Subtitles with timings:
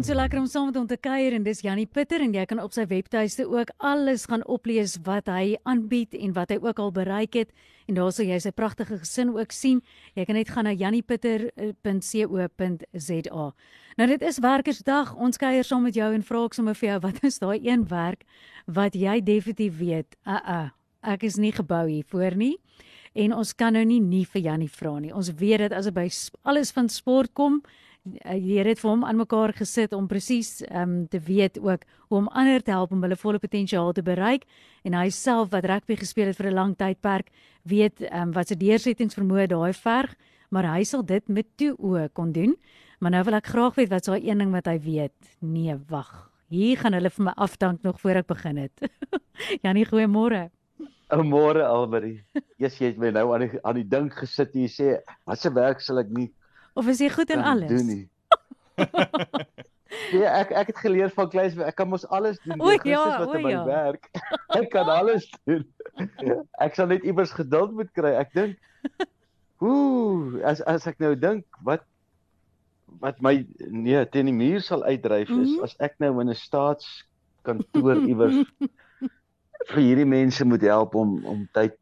[0.00, 2.40] Ons so lekker om saam met hom te kuier en dis Jannie Pitter en jy
[2.48, 6.78] kan op sy webtuiste ook alles gaan oplees wat hy aanbied en wat hy ook
[6.80, 7.52] al bereik het
[7.84, 9.84] en daar sal jy sy pragtige gesin ook sien.
[10.16, 13.44] Jy kan net gaan na janniepitter.co.za.
[14.00, 15.12] Nou dit is werkersdag.
[15.20, 17.84] Ons kuier saam met jou en vra ek sommer vir jou wat is daai een
[17.92, 18.24] werk
[18.64, 20.16] wat jy definitief weet?
[20.24, 20.72] Uh uh.
[21.04, 22.56] Ek is nie gebou hiervoor nie.
[23.12, 25.12] En ons kan nou nie nie vir Jannie vra nie.
[25.12, 26.08] Ons weet dit as dit by
[26.48, 27.60] alles van sport kom,
[28.04, 32.18] die Here het vir hom aan mekaar gesit om presies um, te weet ook hoe
[32.18, 34.46] om ander te help om hulle volle potensiaal te bereik.
[34.84, 37.30] En hy self wat rugby gespeel het vir 'n lang tydperk
[37.62, 40.16] weet um, wat se deursettingsvermoë daai verg
[40.50, 42.56] maar hy sal dit met toe oë kon doen.
[43.00, 45.34] Maar nou wil ek graag weet wat is daai een ding wat hy weet?
[45.40, 46.10] Nee wag.
[46.50, 48.90] Hier gaan hulle vir my afdank nog voor ek begin het.
[49.64, 50.48] Janie goeiemôre.
[51.10, 52.20] Môre Almarie.
[52.62, 54.88] Yes, jy het my nou aan die aan die ding gesit en jy sê,
[55.26, 56.28] "Wat se werk sal ek nie
[56.80, 57.68] Of is jy goed in alles?
[57.68, 58.04] Doen nie.
[60.16, 62.56] Ja, ek ek het geleer van kleins ek kan mos alles doen.
[62.56, 63.64] O ja, wat in my ja.
[63.68, 64.08] werk.
[64.58, 65.66] ek kan alles doen.
[66.64, 68.14] ek sal net iewers geduld moet kry.
[68.16, 68.56] Ek dink
[69.60, 71.84] ooh, as as ek nou dink wat
[73.04, 75.68] wat my nee teen die muur sal uitdryf is mm -hmm.
[75.68, 78.40] as ek nou in 'n staatskantoor iewers
[79.68, 81.76] vir hierdie mense moet help om om tyd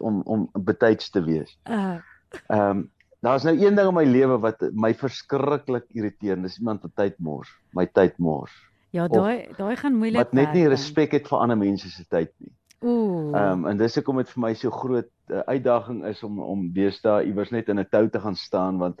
[0.00, 1.58] om om betyds te wees.
[1.68, 2.00] Uh.
[2.48, 2.68] Ehm uh.
[2.72, 2.90] um,
[3.24, 7.16] Daar's nou een ding in my lewe wat my verskriklik irriteer, dis iemand wat tyd
[7.24, 8.52] mors, my tyd mors.
[8.94, 10.26] Ja, daai daai gaan moeilik wees.
[10.28, 12.52] Wat net nie respek het vir ander mense se tyd nie.
[12.84, 13.32] Ooh.
[13.32, 16.68] Ehm um, en dis hoekom dit vir my so groot uh, uitdaging is om om
[16.76, 19.00] deesdae iewers net in 'n tou te gaan staan want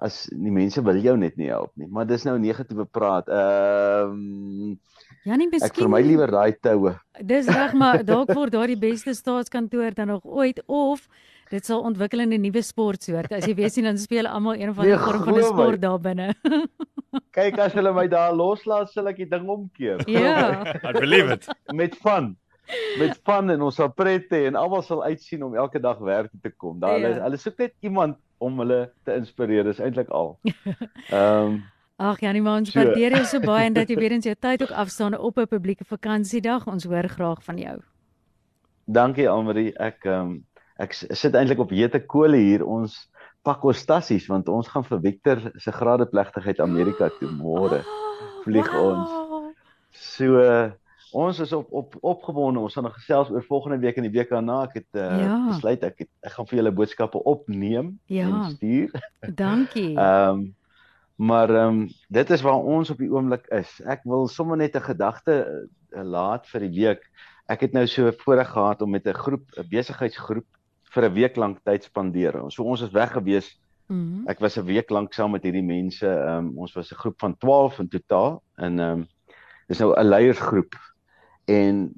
[0.00, 1.86] as die mense wil jou net nie help nie.
[1.86, 3.28] Maar dis nou negatiewe praat.
[3.28, 4.78] Ehm um,
[5.22, 5.68] Ja, nie miskien.
[5.68, 6.94] Ek vir my liewer daai toue.
[7.20, 11.04] Dis reg, maar dalk word daai die beste staatskantoor dan nog ooit of
[11.50, 13.32] Dit sal ontwikkel in 'n nuwe sportsoort.
[13.32, 15.80] As jy weet sien dan speel almal een of ander nee, vorm van 'n sport
[15.80, 16.34] daar binne.
[17.38, 19.98] Kyk as hulle my daar loslaat, sal ek die ding omkeer.
[20.20, 20.62] Ja.
[20.84, 21.48] I believe it.
[21.72, 22.36] Met van
[22.98, 26.30] met van en ons sal pret hê en almal sal uitsien om elke dag werk
[26.42, 26.78] te kom.
[26.78, 27.12] Daar ja.
[27.24, 29.64] hulle soek net iemand om hulle te inspireer.
[29.64, 30.38] Dis eintlik al.
[31.10, 31.62] Ehm um,
[32.00, 34.62] Ag Janie, maar ons waardeer jou so baie en dat jy weer eens jou tyd
[34.62, 36.66] ook afstaan op 'n publieke vakansiedag.
[36.66, 37.80] Ons hoor graag van jou.
[38.84, 39.76] Dankie Almarie.
[39.76, 40.46] Ek ehm um,
[40.80, 42.64] ek sit eintlik op hete kole hier.
[42.66, 42.96] Ons
[43.46, 47.82] pak ons tassies want ons gaan vir Victor se gradeplegtigheid Amerika toe môre.
[48.44, 49.16] Vlieg ons.
[49.96, 50.44] So
[51.16, 52.62] ons is op op opgewonde.
[52.62, 54.62] Ons gaan nog gesels oor volgende week en die week daarna.
[54.68, 55.36] Ek het uh, ja.
[55.48, 58.28] besluit ek het, ek gaan vir julle boodskappe opneem ja.
[58.28, 58.96] en stuur.
[59.44, 59.92] Dankie.
[60.00, 60.48] Ehm um,
[61.20, 63.74] maar ehm um, dit is waar ons op die oomblik is.
[63.84, 67.02] Ek wil sommer net 'n gedagte uh, laat vir die week.
[67.44, 70.48] Ek het nou so voorreg gehad om met 'n groep 'n besigheidsgroep
[70.90, 72.34] vir 'n week lank tyd spandeer.
[72.50, 73.60] So ons is weg gewees.
[73.88, 74.28] Mm -hmm.
[74.28, 76.06] Ek was 'n week lank saam met hierdie mense.
[76.06, 79.08] Ehm um, ons was 'n groep van 12 in totaal en ehm um,
[79.68, 80.74] dis nou 'n leiersgroep.
[81.46, 81.92] En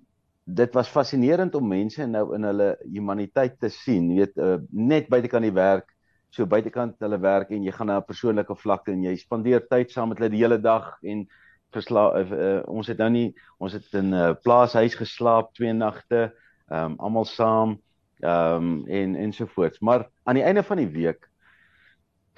[0.44, 4.10] dit was fascinerend om mense nou in hulle humaniteit te sien.
[4.10, 5.94] Jy weet uh, net buitekant die werk,
[6.30, 9.90] so buitekant hulle werk en jy gaan na 'n persoonlike vlak en jy spandeer tyd
[9.90, 11.28] saam met hulle die hele dag en
[11.72, 15.72] versla uh, uh, ons het nou nie ons het in 'n uh, plaashuis geslaap twee
[15.72, 16.32] nagte,
[16.70, 17.78] ehm um, almal saam
[18.22, 19.80] ehm um, en ensovoorts.
[19.80, 21.28] Maar aan die einde van die week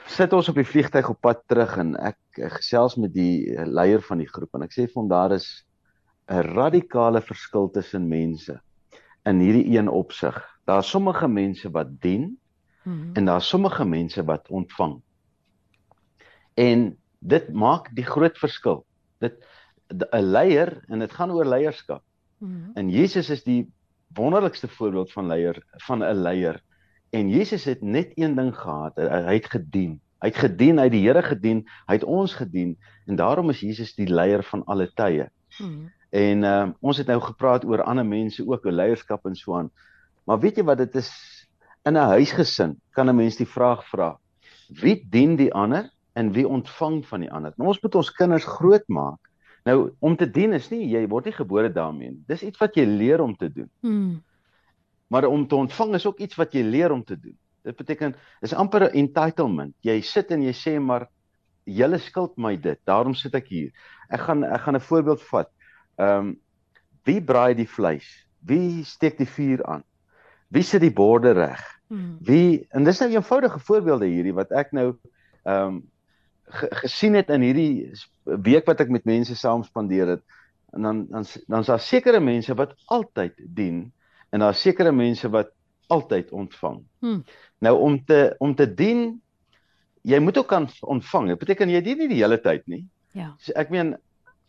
[0.07, 4.03] sit ons op die vliegtyg op pad terug en ek, ek gesels met die leier
[4.05, 5.65] van die groep en ek sê vir hom daar is
[6.29, 8.61] 'n radikale verskil tussen mense
[9.25, 10.37] in hierdie een opsig.
[10.65, 12.39] Daar's sommige mense wat dien
[12.85, 13.15] mm -hmm.
[13.15, 15.01] en daar's sommige mense wat ontvang.
[16.55, 18.85] En dit maak die groot verskil.
[19.19, 19.45] Dit
[19.89, 22.03] 'n leier en dit gaan oor leierskap.
[22.39, 22.71] Mm -hmm.
[22.75, 23.73] En Jesus is die
[24.15, 26.63] wonderlikste voorbeeld van leier van 'n leier.
[27.11, 30.01] En Jesus het net een ding gehad, hy het gedien.
[30.19, 33.61] Hy het gedien, hy het die Here gedien, hy het ons gedien en daarom is
[33.61, 35.29] Jesus die leier van alle tye.
[35.59, 35.93] Hmm.
[36.11, 39.71] En uh, ons het nou gepraat oor ander mense ook, oor leierskap en so aan.
[40.25, 41.11] Maar weet jy wat dit is
[41.85, 44.19] in 'n huisgesin kan 'n mens die vraag vra:
[44.69, 47.53] Wie dien die ander en wie ontvang van die ander?
[47.57, 49.21] Nou ons moet ons kinders grootmaak
[49.65, 52.23] Nou om te dien is nie jy word nie gebore daarmee nie.
[52.29, 53.71] Dis iets wat jy leer om te doen.
[53.81, 54.23] Hmm.
[55.09, 57.37] Maar om te ontvang is ook iets wat jy leer om te doen.
[57.65, 58.15] Dit beteken
[58.45, 59.75] dis amper 'n entitlement.
[59.81, 61.09] Jy sit en jy sê maar
[61.65, 62.79] julle skuld my dit.
[62.85, 63.73] Daarom sit ek hier.
[64.11, 65.51] Ek gaan ek gaan 'n voorbeeld vat.
[65.99, 66.37] Ehm um,
[67.05, 68.27] wie braai die vleis?
[68.41, 69.85] Wie steek die vuur aan?
[70.49, 71.61] Wie sit die borde reg?
[71.89, 72.19] Hmm.
[72.21, 74.99] Wie en dis nou eenvoudige voorbeelde hierdie wat ek nou
[75.45, 75.83] ehm um,
[76.85, 77.91] gesien het in hierdie
[78.25, 80.23] week wat ek met mense saam spandeer het,
[80.75, 83.93] en dan dan dan's daar sekere mense wat altyd dien
[84.31, 85.53] en daar's sekere mense wat
[85.87, 86.81] altyd ontvang.
[86.99, 87.25] Hmm.
[87.59, 89.21] Nou om te om te dien
[90.03, 91.29] jy moet ook kan ontvang.
[91.29, 92.85] Dit beteken jy dien nie die hele tyd nie.
[93.13, 93.35] Ja.
[93.39, 93.95] So ek meen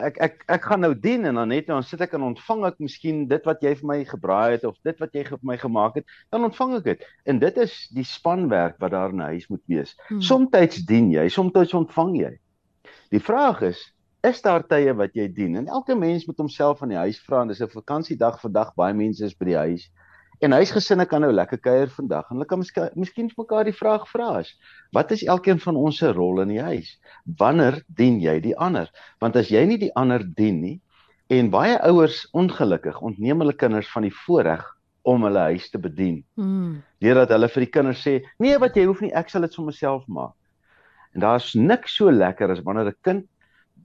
[0.03, 2.65] ek ek ek gaan nou dien en dan net nou dan sit ek en ontvang
[2.67, 5.57] ek miskien dit wat jy vir my gebraai het of dit wat jy vir my
[5.57, 7.05] gemaak het, dan ontvang ek dit.
[7.25, 9.95] En dit is die spanwerk wat daar in 'n huis moet wees.
[10.07, 10.21] Hmm.
[10.21, 12.33] Somstyds dien jy, somstyds ontvang jy.
[13.11, 13.79] Die vraag is,
[14.23, 15.55] is daar tye wat jy dien?
[15.55, 18.93] En elke mens moet homself van die huis vra en dis 'n vakansiedag vandag, baie
[18.93, 19.91] mense is by die huis.
[20.43, 24.07] En huisgesinne kan nou lekker kuier vandag en hulle kan miskien miskien mekaar die vraag
[24.09, 24.51] vra is:
[24.91, 26.89] Wat is elkeen van ons se rol in die huis?
[27.39, 28.91] Wanneer dien jy die ander?
[29.23, 30.79] Want as jy nie die ander dien nie
[31.33, 34.65] en baie ouers ongelukkig ontneem hulle kinders van die voorreg
[35.05, 36.19] om hulle huis te bedien.
[36.37, 36.81] Mm.
[37.01, 39.65] Deurdat hulle vir die kinders sê: "Nee, wat jy hoef nie, ek sal dit vir
[39.65, 40.35] myself maak."
[41.15, 43.25] En daar's niks so lekker as wanneer 'n kind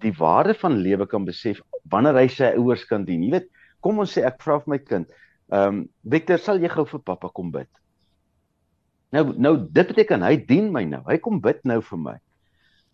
[0.00, 1.60] die waarde van lewe kan besef
[1.90, 3.22] wanneer hy sy ouers kan dien.
[3.22, 3.48] Jy weet,
[3.80, 5.06] kom ons sê ek vra vir my kind,
[5.50, 7.68] ehm um, Victor, sal jy gou vir pappa kom bid?
[9.10, 11.02] Nou nou dit beteken hy dien my nou.
[11.08, 12.16] Hy kom bid nou vir my.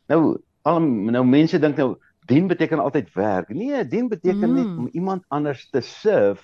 [0.08, 0.20] Nou
[0.66, 1.94] al nou mense dink nou
[2.26, 3.52] dien beteken altyd werk.
[3.54, 4.54] Nee, dien beteken mm.
[4.56, 6.42] net om iemand anders te serve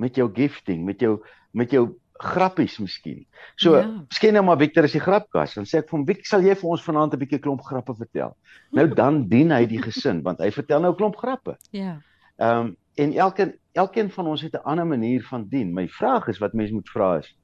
[0.00, 1.18] met jou gifting, met jou
[1.52, 1.90] met jou
[2.20, 3.22] grappies miskien.
[3.56, 3.86] So, ja.
[4.08, 5.54] miskien nou maar Victor is die grapkas.
[5.56, 7.94] Dan sê ek vir hom, "Wie sal jy vir ons vanaand 'n bietjie klomp grappe
[7.94, 8.36] vertel?"
[8.72, 11.56] Nou dan dien hy die gesin want hy vertel nou 'n klomp grappe.
[11.70, 12.00] Ja.
[12.38, 15.74] Ehm um, en elkeen elkeen van ons het 'n ander manier van dien.
[15.74, 17.36] My vraag is wat mense moet vra is: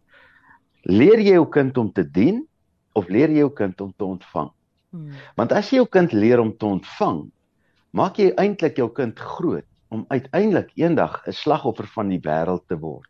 [0.82, 2.46] Leer jy jou kind om te dien
[2.92, 4.50] of leer jy jou kind om te ontvang?
[4.90, 5.10] Hmm.
[5.34, 7.30] Want as jy jou kind leer om te ontvang,
[7.90, 12.78] maak jy eintlik jou kind groot om uiteindelik eendag 'n slagoffer van die wêreld te
[12.78, 13.08] word.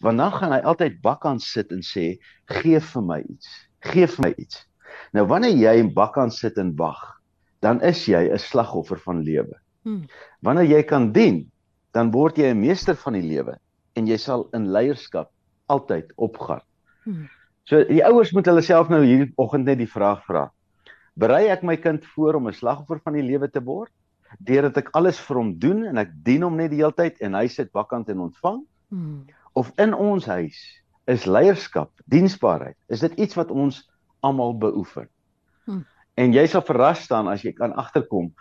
[0.00, 3.68] Want dan gaan hy altyd bakkant sit en sê: "Gee vir my iets.
[3.80, 4.66] Gee vir my iets."
[5.12, 7.20] Nou wanneer jy in bakkant sit en wag,
[7.60, 9.60] dan is jy 'n slagoffer van lewe.
[9.82, 10.06] Hmm.
[10.40, 11.50] Wanneer jy kan dien,
[11.96, 13.56] dan word jy 'n meester van die lewe
[13.96, 15.30] en jy sal in leierskap
[15.72, 16.62] altyd opgaan.
[17.04, 17.28] Hmm.
[17.64, 20.50] So die ouers moet hulle self nou hierdie oggend net die vraag vra.
[21.16, 23.92] Berei ek my kind voor om 'n slagoffer van die lewe te word
[24.38, 27.34] deurdat ek alles vir hom doen en ek dien hom net die hele tyd en
[27.34, 28.60] hy sit bakkant en ontvang?
[28.90, 29.26] Hmm.
[29.54, 33.88] Of in ons huis is leierskap, diensbaarheid, is dit iets wat ons
[34.20, 35.08] almal beoefen?
[35.64, 35.86] Hmm.
[36.16, 38.34] En jy sal verras staan as jy kan agterkom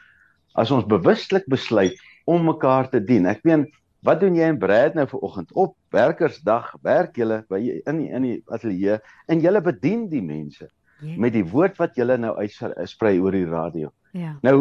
[0.56, 3.26] as ons bewustelik besluit om mekaar te dien.
[3.30, 3.66] Ek meen,
[4.06, 6.72] wat doen jy en Brad nou vir oggend op werkersdag?
[6.86, 9.00] Werk julle by in die, in die ateljee
[9.32, 10.68] en julle bedien die mense
[11.02, 11.18] yeah.
[11.18, 13.92] met die woord wat julle nou uitsprei oor die radio.
[14.12, 14.20] Ja.
[14.20, 14.36] Yeah.
[14.46, 14.58] Nou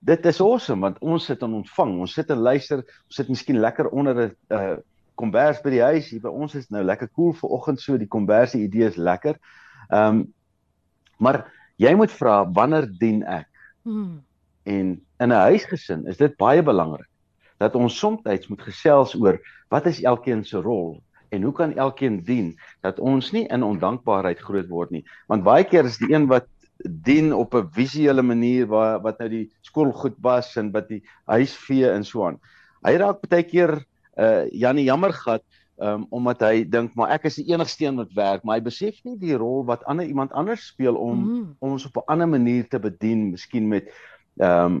[0.00, 3.60] dit is awesome want ons sit en ontvang, ons sit en luister, ons sit miskien
[3.60, 4.76] lekker onder 'n uh,
[5.14, 6.10] kombers by die huis.
[6.10, 8.88] Hier by ons is nou lekker koel cool vir oggend so die kombers se idee
[8.88, 9.36] is lekker.
[9.90, 10.26] Ehm um,
[11.20, 11.44] maar
[11.76, 13.48] jy moet vra wanneer dien ek?
[13.84, 14.22] Hmm.
[14.64, 17.08] En in 'n huisgesin is dit baie belangrik
[17.58, 22.22] dat ons soms moet gesels oor wat is elkeen se rol en hoe kan elkeen
[22.24, 25.04] dien dat ons nie in ondankbaarheid groot word nie.
[25.26, 26.48] Want baie keer is die een wat
[27.04, 31.02] dien op 'n visuele manier waar wat nou die skool goed was en wat die
[31.24, 32.40] huis vee en so aan.
[32.82, 33.84] Hy raak baie keer
[34.18, 35.44] uh Janie jammer gehad
[35.78, 39.04] um, omdat hy dink maar ek is die enigste een wat werk, maar hy besef
[39.04, 42.68] nie die rol wat ander iemand anders speel om mm ons op 'n ander manier
[42.68, 43.92] te bedien, miskien met
[44.40, 44.80] ehm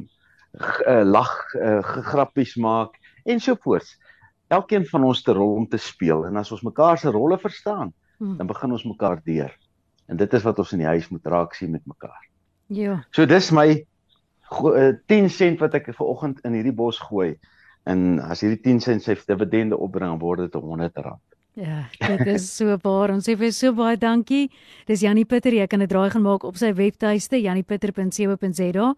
[0.86, 1.78] uh, lag, uh,
[2.10, 3.86] grappies maak en so voort.
[4.50, 7.92] Elkeen van ons te rol om te speel en as ons mekaar se rolle verstaan,
[8.18, 8.36] hmm.
[8.40, 9.52] dan begin ons mekaar deur.
[10.10, 12.26] En dit is wat ons in die huis moet raak sien met mekaar.
[12.66, 12.98] Ja.
[13.14, 13.68] So dis my
[14.50, 17.36] uh, 10 sent wat ek ver oggend in hierdie bos gooi.
[17.88, 21.22] En as hierdie 10 sent sy dividende opbring, word dit 100 rand.
[21.58, 23.10] Ja, dit is so baie.
[23.12, 24.48] Ons sê vir so baie dankie.
[24.86, 28.94] Dis Janie Pieter, jy kan dit draai gaan maak op sy webtuiste janiepieter.co.za.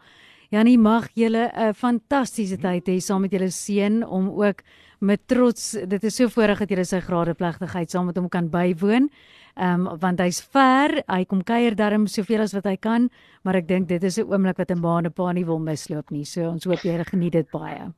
[0.52, 4.61] Janie, mag julle 'n fantastiese tyd hê saam met julle seun om ook
[5.00, 9.09] met trots, dit is so voorreg dat julle sy gradeplegtigheid saam met hom kan bywoon.
[9.56, 13.09] Ehm um, want hy's ver, hy kom kuier darm soveel as wat hy kan,
[13.44, 15.59] maar ek dink dit is 'n oomblik wat 'n ma en 'n pa nie wil
[15.59, 16.25] misloop nie.
[16.25, 17.92] So ons hoop jy geniet dit baie.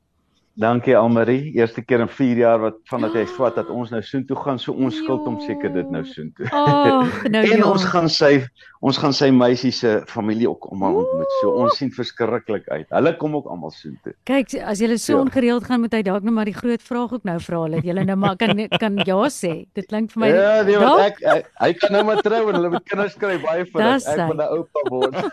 [0.55, 1.51] Dankie Almarie.
[1.59, 4.71] Eerste keer in 4 jaar wat vandat jy swat dat ons nou soontoe gaan, so
[4.71, 6.47] ons skuld hom seker dit nou soontoe.
[6.55, 7.67] Oh, nou en ja.
[7.67, 8.37] ons gaan sy
[8.85, 11.33] ons gaan sy meisie se familie ook almal ontmoet.
[11.41, 12.87] So ons sien verskriklik uit.
[12.93, 14.13] Hulle kom ook almal soontoe.
[14.29, 15.25] Kyk, as jy so ja.
[15.25, 17.83] ongereeld gaan moet hy dalk net maar die groot vraag ook nou vra hulle.
[17.83, 19.53] Jy nou maar kan kan ja sê.
[19.75, 22.61] Dit klink vir my Ja, nee, want ek hy, hy kan nou maar trou en
[22.61, 24.07] hulle met kinders kry baie vir ek.
[24.15, 25.15] Ek wil 'n oupa word.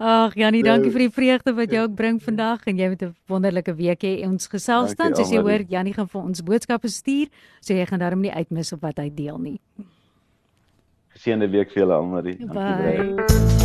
[0.00, 3.09] Ag, Janie, dankie vir die vreugde wat jy ook bring vandag en jy met 'n
[3.30, 4.26] wonderlike week hê.
[4.26, 8.02] Ons gesels dan, soos jy hoor, Janie gaan vir ons boodskappe stuur, so jy gaan
[8.02, 9.58] daarom nie uitmis op wat hy deel nie.
[11.16, 12.22] Geseënde week vir julle almal.
[12.22, 13.58] Dankie baie.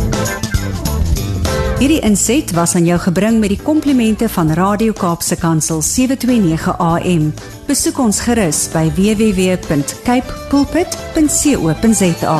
[1.76, 7.28] Hierdie inset was aan jou gebring met die komplimente van Radio Kaapse Kansel 729 AM.
[7.68, 12.38] Besoek ons gerus by www.cape pulpit.co.za.